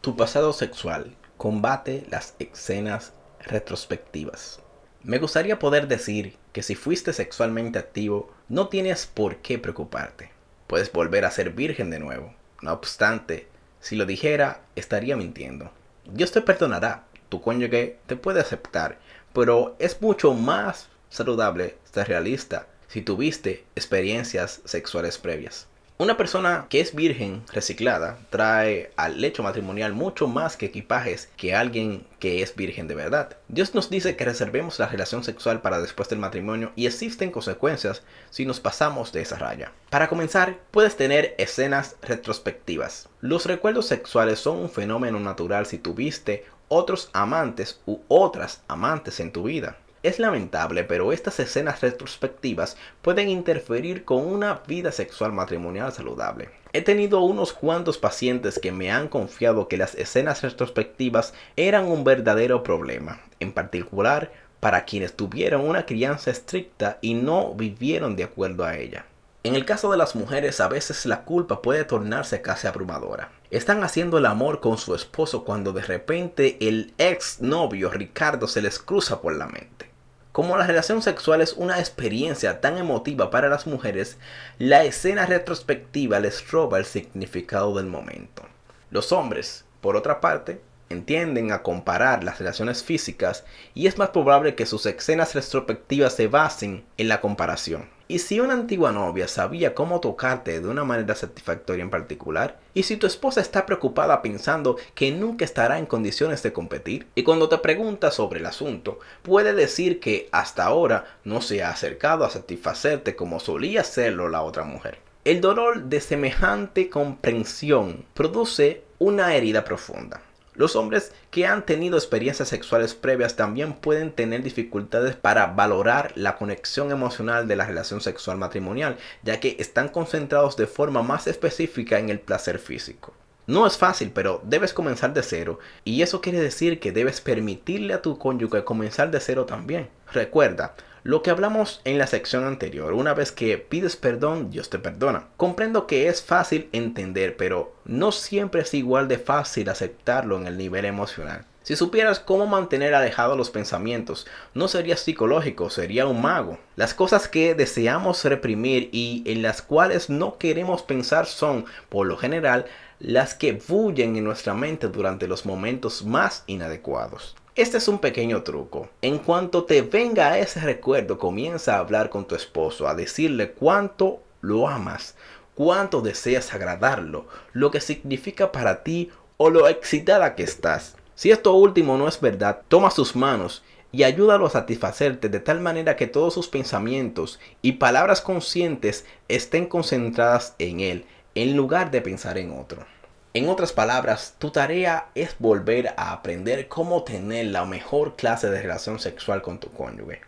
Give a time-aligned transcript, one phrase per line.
[0.00, 4.60] Tu pasado sexual combate las escenas retrospectivas.
[5.02, 10.30] Me gustaría poder decir que si fuiste sexualmente activo, no tienes por qué preocuparte.
[10.68, 12.34] Puedes volver a ser virgen de nuevo.
[12.62, 13.46] No obstante,
[13.80, 15.70] si lo dijera, estaría mintiendo.
[16.06, 18.98] Dios te perdonará, tu cónyuge te puede aceptar,
[19.34, 25.66] pero es mucho más saludable ser realista si tuviste experiencias sexuales previas.
[26.00, 31.54] Una persona que es virgen reciclada trae al lecho matrimonial mucho más que equipajes que
[31.54, 33.36] alguien que es virgen de verdad.
[33.48, 38.02] Dios nos dice que reservemos la relación sexual para después del matrimonio y existen consecuencias
[38.30, 39.72] si nos pasamos de esa raya.
[39.90, 43.10] Para comenzar, puedes tener escenas retrospectivas.
[43.20, 49.32] Los recuerdos sexuales son un fenómeno natural si tuviste otros amantes u otras amantes en
[49.32, 49.76] tu vida.
[50.02, 56.48] Es lamentable, pero estas escenas retrospectivas pueden interferir con una vida sexual matrimonial saludable.
[56.72, 62.04] He tenido unos cuantos pacientes que me han confiado que las escenas retrospectivas eran un
[62.04, 68.64] verdadero problema, en particular para quienes tuvieron una crianza estricta y no vivieron de acuerdo
[68.64, 69.04] a ella.
[69.42, 73.32] En el caso de las mujeres a veces la culpa puede tornarse casi abrumadora.
[73.50, 78.62] Están haciendo el amor con su esposo cuando de repente el ex novio Ricardo se
[78.62, 79.89] les cruza por la mente.
[80.32, 84.16] Como la relación sexual es una experiencia tan emotiva para las mujeres,
[84.58, 88.44] la escena retrospectiva les roba el significado del momento.
[88.90, 94.54] Los hombres, por otra parte, entienden a comparar las relaciones físicas y es más probable
[94.54, 97.88] que sus escenas retrospectivas se basen en la comparación.
[98.10, 102.58] ¿Y si una antigua novia sabía cómo tocarte de una manera satisfactoria en particular?
[102.74, 107.06] ¿Y si tu esposa está preocupada pensando que nunca estará en condiciones de competir?
[107.14, 111.70] Y cuando te pregunta sobre el asunto, puede decir que hasta ahora no se ha
[111.70, 114.98] acercado a satisfacerte como solía hacerlo la otra mujer.
[115.24, 120.20] El dolor de semejante comprensión produce una herida profunda.
[120.60, 126.36] Los hombres que han tenido experiencias sexuales previas también pueden tener dificultades para valorar la
[126.36, 131.98] conexión emocional de la relación sexual matrimonial, ya que están concentrados de forma más específica
[131.98, 133.14] en el placer físico.
[133.50, 137.94] No es fácil, pero debes comenzar de cero, y eso quiere decir que debes permitirle
[137.94, 139.88] a tu cónyuge comenzar de cero también.
[140.12, 144.78] Recuerda, lo que hablamos en la sección anterior, una vez que pides perdón, Dios te
[144.78, 145.26] perdona.
[145.36, 150.56] Comprendo que es fácil entender, pero no siempre es igual de fácil aceptarlo en el
[150.56, 151.44] nivel emocional.
[151.62, 156.58] Si supieras cómo mantener alejados los pensamientos, no sería psicológico, sería un mago.
[156.76, 162.16] Las cosas que deseamos reprimir y en las cuales no queremos pensar son, por lo
[162.16, 162.66] general,
[163.00, 167.34] las que bullen en nuestra mente durante los momentos más inadecuados.
[167.56, 168.90] Este es un pequeño truco.
[169.00, 174.22] En cuanto te venga ese recuerdo, comienza a hablar con tu esposo, a decirle cuánto
[174.42, 175.16] lo amas,
[175.54, 180.96] cuánto deseas agradarlo, lo que significa para ti o lo excitada que estás.
[181.14, 183.62] Si esto último no es verdad, toma sus manos
[183.92, 189.66] y ayúdalo a satisfacerte de tal manera que todos sus pensamientos y palabras conscientes estén
[189.66, 192.86] concentradas en él, en lugar de pensar en otro.
[193.32, 198.60] En otras palabras, tu tarea es volver a aprender cómo tener la mejor clase de
[198.60, 200.20] relación sexual con tu cónyuge.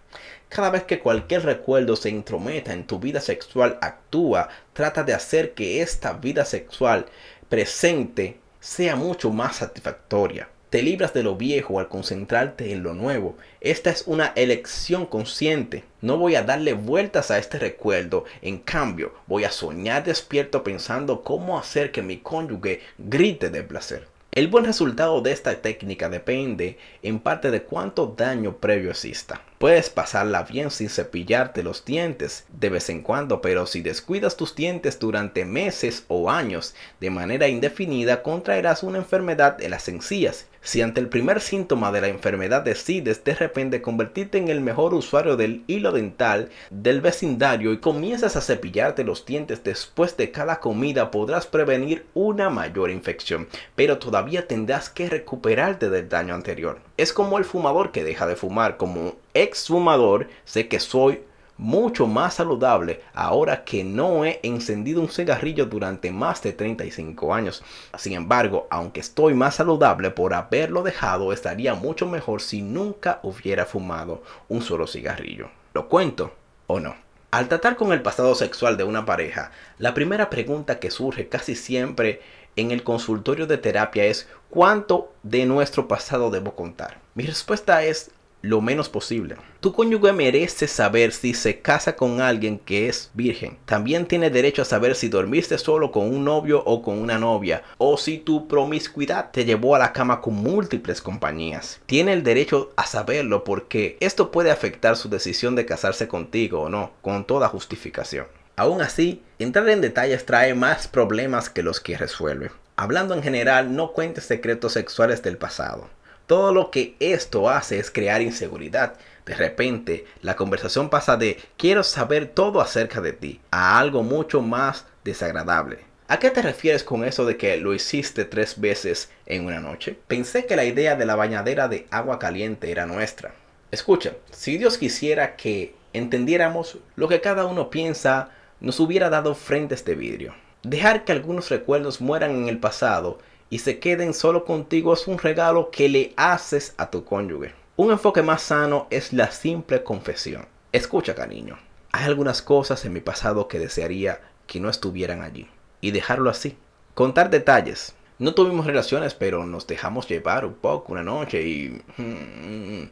[0.48, 5.54] Cada vez que cualquier recuerdo se intrometa en tu vida sexual, actúa, trata de hacer
[5.54, 7.06] que esta vida sexual
[7.48, 10.48] presente sea mucho más satisfactoria.
[10.72, 13.36] Te libras de lo viejo al concentrarte en lo nuevo.
[13.60, 15.84] Esta es una elección consciente.
[16.00, 18.24] No voy a darle vueltas a este recuerdo.
[18.40, 24.08] En cambio, voy a soñar despierto pensando cómo hacer que mi cónyuge grite de placer.
[24.30, 29.42] El buen resultado de esta técnica depende en parte de cuánto daño previo exista.
[29.58, 34.54] Puedes pasarla bien sin cepillarte los dientes de vez en cuando, pero si descuidas tus
[34.54, 40.80] dientes durante meses o años de manera indefinida, contraerás una enfermedad de las encías si
[40.80, 45.36] ante el primer síntoma de la enfermedad decides de repente convertirte en el mejor usuario
[45.36, 51.10] del hilo dental del vecindario y comienzas a cepillarte los dientes después de cada comida,
[51.10, 56.80] podrás prevenir una mayor infección, pero todavía tendrás que recuperarte del daño anterior.
[56.96, 61.22] Es como el fumador que deja de fumar, como ex fumador, sé que soy
[61.56, 67.62] mucho más saludable ahora que no he encendido un cigarrillo durante más de 35 años.
[67.96, 73.66] Sin embargo, aunque estoy más saludable por haberlo dejado, estaría mucho mejor si nunca hubiera
[73.66, 75.50] fumado un solo cigarrillo.
[75.74, 76.32] ¿Lo cuento
[76.66, 76.94] o no?
[77.30, 81.54] Al tratar con el pasado sexual de una pareja, la primera pregunta que surge casi
[81.54, 82.20] siempre
[82.56, 86.98] en el consultorio de terapia es ¿cuánto de nuestro pasado debo contar?
[87.14, 88.10] Mi respuesta es
[88.42, 89.36] lo menos posible.
[89.60, 93.56] Tu cónyuge merece saber si se casa con alguien que es virgen.
[93.64, 97.62] También tiene derecho a saber si dormiste solo con un novio o con una novia,
[97.78, 101.80] o si tu promiscuidad te llevó a la cama con múltiples compañías.
[101.86, 106.68] Tiene el derecho a saberlo porque esto puede afectar su decisión de casarse contigo o
[106.68, 108.26] no, con toda justificación.
[108.56, 112.50] Aún así, entrar en detalles trae más problemas que los que resuelve.
[112.76, 115.88] Hablando en general, no cuentes secretos sexuales del pasado.
[116.32, 118.94] Todo lo que esto hace es crear inseguridad.
[119.26, 124.40] De repente, la conversación pasa de quiero saber todo acerca de ti a algo mucho
[124.40, 125.80] más desagradable.
[126.08, 129.98] ¿A qué te refieres con eso de que lo hiciste tres veces en una noche?
[130.08, 133.34] Pensé que la idea de la bañadera de agua caliente era nuestra.
[133.70, 139.74] Escucha, si Dios quisiera que entendiéramos lo que cada uno piensa, nos hubiera dado frente
[139.74, 140.34] a este vidrio.
[140.62, 143.18] Dejar que algunos recuerdos mueran en el pasado
[143.52, 147.52] y se queden solo contigo es un regalo que le haces a tu cónyuge.
[147.76, 150.46] Un enfoque más sano es la simple confesión.
[150.72, 151.58] Escucha, cariño.
[151.90, 155.50] Hay algunas cosas en mi pasado que desearía que no estuvieran allí.
[155.82, 156.56] Y dejarlo así.
[156.94, 157.94] Contar detalles.
[158.18, 161.82] No tuvimos relaciones, pero nos dejamos llevar un poco una noche y...
[161.98, 162.88] Mm,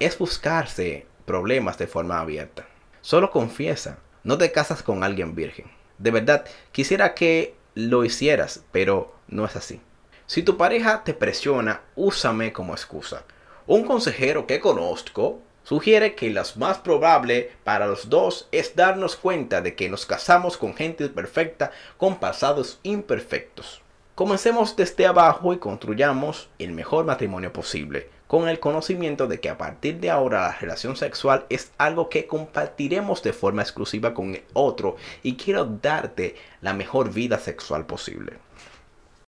[0.00, 2.66] es buscarse problemas de forma abierta.
[3.02, 4.00] Solo confiesa.
[4.24, 5.66] No te casas con alguien virgen.
[5.98, 9.80] De verdad, quisiera que lo hicieras, pero no es así.
[10.32, 13.24] Si tu pareja te presiona, úsame como excusa.
[13.66, 19.60] Un consejero que conozco sugiere que lo más probable para los dos es darnos cuenta
[19.60, 23.82] de que nos casamos con gente perfecta con pasados imperfectos.
[24.14, 29.58] Comencemos desde abajo y construyamos el mejor matrimonio posible, con el conocimiento de que a
[29.58, 34.44] partir de ahora la relación sexual es algo que compartiremos de forma exclusiva con el
[34.54, 38.38] otro y quiero darte la mejor vida sexual posible.